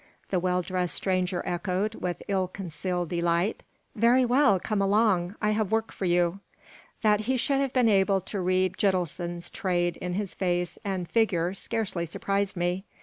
[0.31, 3.61] the well dressed stranger echoed, with ill concealed delight.
[3.93, 5.35] "Very well; come along.
[5.43, 6.39] I have work for you."
[7.03, 11.53] That he should have been able to read Gitelson's trade in his face and figure
[11.53, 12.83] scarcely surprised me.